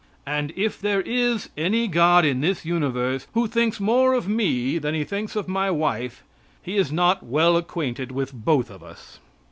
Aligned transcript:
And 0.25 0.51
if 0.55 0.81
there 0.81 1.01
is 1.01 1.49
any 1.55 1.87
God 1.87 2.25
in 2.25 2.41
this 2.41 2.65
universe 2.65 3.27
who 3.35 3.45
thinks 3.47 3.79
more 3.79 4.15
of 4.15 4.27
me 4.27 4.79
than 4.79 4.95
he 4.95 5.03
thinks 5.03 5.35
of 5.35 5.47
my 5.47 5.69
wife, 5.69 6.23
he 6.63 6.75
is 6.75 6.91
not 6.91 7.21
well 7.21 7.55
acquainted 7.55 8.11
with 8.11 8.33
both 8.33 8.71
of 8.71 8.81
us. 8.81 9.19